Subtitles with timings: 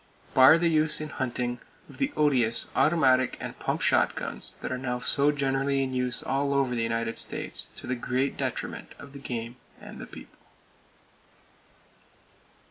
[0.33, 4.97] Bar the use in hunting of the odious automatic and pump shotguns that are now
[4.97, 9.19] so generally in use all over the United States to the great detriment of the
[9.19, 10.39] game and the people.